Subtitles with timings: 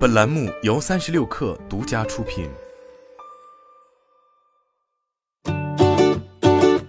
[0.00, 2.48] 本栏目由三十六氪独家出品。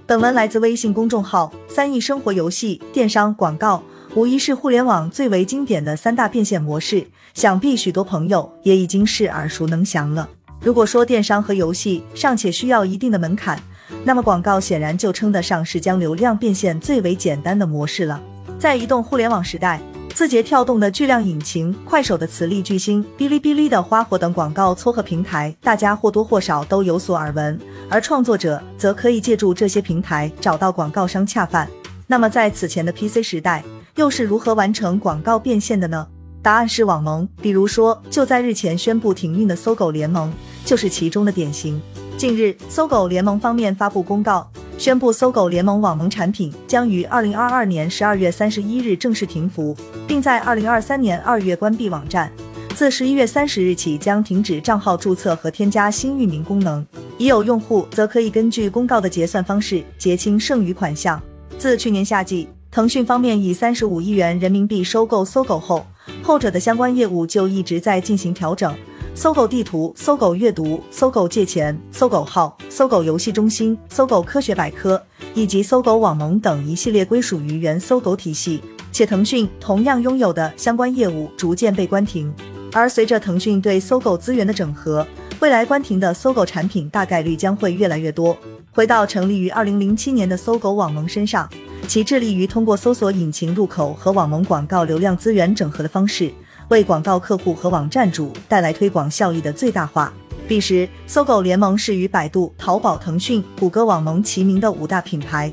[0.08, 2.82] 本文来自微信公众号“三亿生活游戏”。
[2.94, 3.84] 电商广告
[4.16, 10.30] 无疑是互联网最为经典的三大变现模式，想必许多朋友也已经是耳熟能详了。
[10.62, 13.62] 如果说电商和游戏尚且需要一定的门槛，
[14.06, 18.22] 那么广告显然就称得上是将流量变现最为简单的模式了。
[18.58, 19.82] 在移动互联网时代，
[20.14, 27.58] 字节跳动的巨量引擎、快手的磁力巨星、哔哩哔哩的花火等广告撮合平台，大家或多或少都有所耳闻。
[27.90, 31.68] 而创作者则可以借助这些平台找到广告商恰饭。
[32.08, 33.64] 那么在此前的 PC 时代，
[33.96, 36.06] 又是如何完成广告变现的呢？
[36.42, 37.28] 答案是网盟。
[37.42, 40.32] 比如说，就在日前宣布停运的搜狗联盟，
[40.66, 41.82] 就是其中的典型。
[42.18, 49.78] 近日，搜狗联盟方面发布公告，宣布搜狗联盟网盟产品将于二零二二年十二月三十一日正式停服，
[50.08, 52.32] 并在二零二三年二月关闭网站。
[52.74, 56.84] 自十一月三十日起，将停止账号注册和添加新域名功能。
[57.20, 61.22] 已有用户则可以根据公告的结算方式结清剩余款项。
[61.60, 65.86] 自去年夏季，腾讯方面以三十五亿元人民币收购搜狗后，
[66.24, 68.76] 后者的相关业务就一直在进行调整。
[69.22, 75.00] 搜狗地图、搜狗阅读、搜狗借钱、搜狗号、搜狗游戏中心、搜狗科学百科
[75.36, 78.60] 以及搜狗网盟等一系列归属于原搜狗体系，
[78.92, 82.34] 且腾讯同样拥有的相关业务逐渐被关停。
[82.74, 85.06] 而随着腾讯对搜狗资源的整合，
[85.40, 88.36] 未来关停的搜狗产品大概率将会越来越多。
[88.72, 91.48] 回到成立于二零零七年的搜狗网盟身上，
[91.88, 96.32] 其致力于通过搜索引擎入口和网盟广告流量资源整合的方式。
[96.72, 100.12] 为广告客户和网站主带来推广效益的最大化。
[100.48, 105.52] 彼时，搜狗联盟是与百度、淘宝、腾讯、谷歌网盟齐名的五大品牌，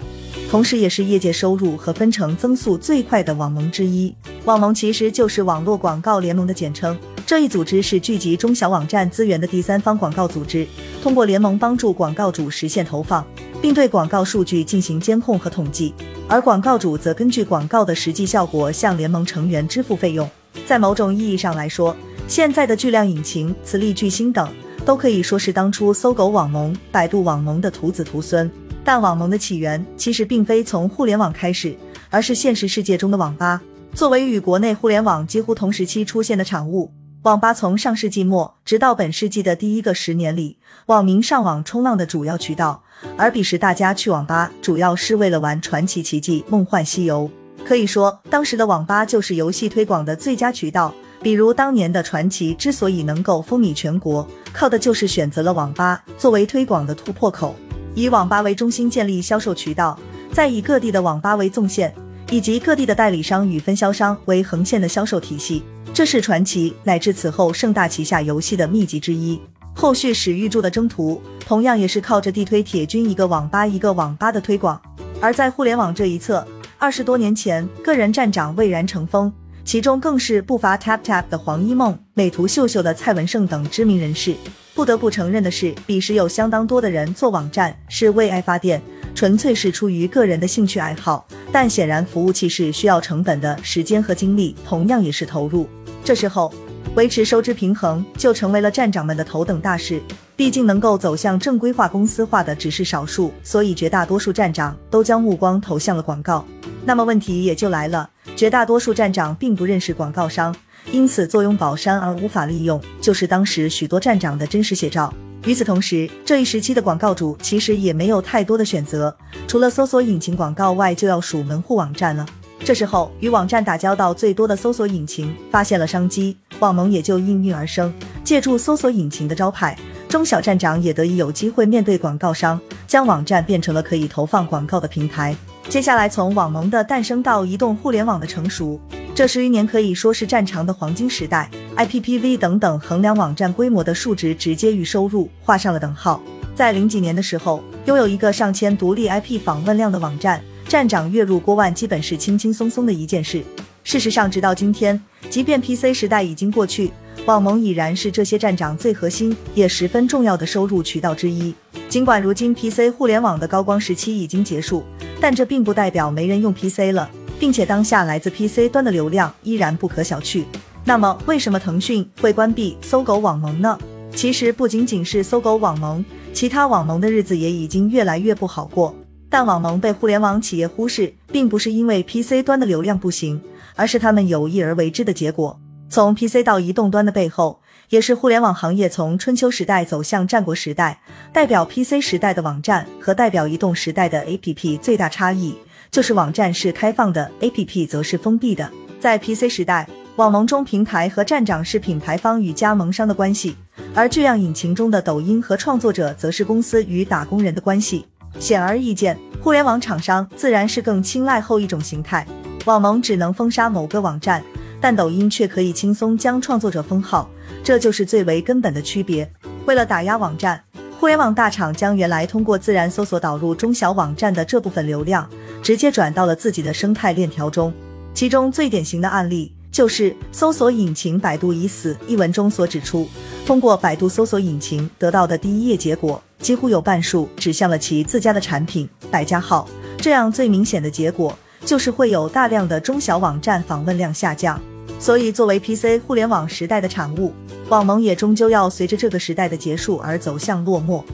[0.48, 4.14] 同时也是业界收入和分成增速最快的网盟之一。
[4.44, 6.96] 网盟其实就是网络广告联盟的简称。
[7.26, 10.64] 这一组织是聚集中小网站资源的第三方广告组织，
[11.02, 13.26] 通过联盟帮助广告主实现投放，
[13.60, 15.92] 并对广告数据进行监控和统计，
[16.28, 20.30] 而广告主则根据广告的实际效果向联盟成员支付费用。
[20.66, 21.96] 在某种意义上来说，
[22.26, 24.48] 现在的巨量引擎、磁力巨星等
[24.84, 28.50] 都可以说是当初搜狗网盟、百度网盟的徒子徒孙。
[28.84, 31.76] 但网盟的起源其实并非从互联网开始，
[32.08, 33.60] 而是现实世界中的网吧。
[33.94, 36.92] 作为与国内互联网几乎同时期出现的产物，
[37.22, 42.82] 网吧从上世纪末直到本世纪的第一个十年里，网民上网冲浪的主要渠道。
[43.16, 47.30] 而彼时大家去网吧主要是为了玩《传奇奇迹》《梦幻西游》。
[47.64, 50.94] 可以说，当时的网吧就是游戏推广的最佳渠道。
[51.20, 57.56] 比如当年的传奇之所以能够风靡全国，靠的就是选择了网吧作为推广的突破口，
[57.94, 59.98] 以网吧为中心建立销售渠道，
[60.32, 61.92] 再以各地的网吧为纵线，
[62.30, 65.64] 以及各地的代理商与分销商为横线的销售体系。
[65.92, 69.40] 这是传奇乃至此后盛大旗下游戏的秘籍之一。
[69.74, 74.80] 后续史玉柱的征途，同样也是靠着地推铁军一个网吧一个网吧的推广。
[75.20, 76.46] 而在互联网这一侧。
[76.80, 79.32] 二十多年前，个人站长蔚然成风，
[79.64, 84.36] 其中更是不乏 TapTap 的黄一梦、美图秀秀的蔡文胜等知名人士。
[84.76, 88.80] 不得不承认的是，彼时有相当多的人做网站是为爱发电，
[89.12, 91.26] 纯粹是出于个人的兴趣爱好。
[91.50, 95.68] 但显然，服务器是需要成本的，时间和精力同样也是投入。
[96.04, 96.54] 这时候，
[96.94, 100.00] 维持收支平衡就成为了站长们的头等大事。
[100.36, 106.44] 毕竟能够走向正规化、公司化的只是少数，所以绝大多数站长都将目光投向了广告。
[106.88, 110.56] 那么问题也就来了，绝大多数站长并不认识广告商，
[110.90, 115.12] 因此坐拥宝山而无法利用，就是当时许多站长的真实写照。
[115.44, 119.14] 与此同时，这一时期的广告主其实也没有太多的选择，
[119.46, 122.24] 除了搜索引擎广告外，就要数门户网站了。
[122.64, 127.92] 这时候，与网站打交道最多的搜索引擎发现了商机，网盟也就应运而生，
[128.24, 129.78] 借助搜索引擎的招牌，
[130.08, 135.36] 中小站长也得以有机会面对广告商，将网站变成了可以投放广告的平台。
[135.68, 138.80] 接下来，从网盟的诞生到移动互联网的成熟，
[139.14, 141.50] 这十余年可以说是战场的黄金时代。
[141.76, 146.22] IPPV 等等衡量网站规模的数值，直接与收入画上了等号。
[146.54, 153.44] 在零几年的时候，拥有一个上千独立 IP 访问量的网站，站长月入过万，基本是轻轻松松的一件事。
[153.88, 156.92] 事实上，直到今天，即便 PC 时代已经过去，
[157.24, 161.54] 网盟已然是这些站长最核心也十分重要的收入渠道之一。
[161.88, 164.84] 尽管如今 PC 互联网的高光时期已经结束。
[165.22, 167.08] 但这并不代表没人用 PC 了，
[167.40, 170.44] 并且当下来自 PC 端的流量依然不可小觑。
[170.84, 173.78] 那么，为什么腾讯会关闭搜狗网盟呢？
[174.14, 176.04] 其实不仅仅是搜狗网盟，
[176.34, 178.94] 其他网盟的日子也已经越来越不好过。
[179.30, 183.40] 但网盟被互联网企业忽视，并不是因为 PC 端的流量不行，
[183.76, 185.60] 而是他们有意而为之的结果。
[185.90, 187.60] 从 PC 到移动端的背后，
[187.90, 191.00] 也是互联网行业从春秋时代走向战国时代。
[191.32, 195.54] 代表 PC 时代的网站和代表移动时代的 APP 最大差异，
[195.90, 198.70] 就是网站是开放的，APP 则是封闭的。
[198.98, 203.54] 在 PC 时代，网盟中平台和站长是品牌方与加盟商的关系，
[203.94, 208.06] 而这样引擎中的抖音和创作者则是公司与打工人的关系。
[208.38, 212.26] 显而易见，互联网厂商自然是更青睐后一种形态。
[212.64, 214.42] 网盟只能封杀某个网站，
[214.80, 217.28] 但抖音却可以轻松将创作者封号，
[217.64, 219.30] 这就是最为根本的区别。
[219.64, 220.62] 为了打压网站，
[221.00, 225.28] 互联网大厂将原来通过自然搜索导入中小网站的这部分流量，
[225.62, 227.72] 直接转到了自己的生态链条中。
[228.12, 233.08] 其中最典型的案例就是搜索引擎“百度已死”一文中所指出，
[233.46, 239.68] 通过百度搜索引擎得到的第一页结果，几乎有半数指向了其自家的产品“百家号”。
[239.98, 241.36] 这样最明显的结果。
[241.64, 244.58] 就是会有大量的中小网站访问量下降，
[244.98, 247.34] 所以作为 PC 互联网时代的产物，
[247.68, 251.04] 网盟也终究要随着这个时代的结束而走向落寞。